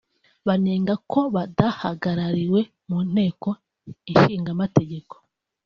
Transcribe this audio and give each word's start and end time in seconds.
banenga 0.47 0.93
ko 1.11 1.19
badahagarariwe 1.35 2.61
mu 2.89 2.99
Nteko 3.11 3.49
Ishingamategeko 4.11 5.13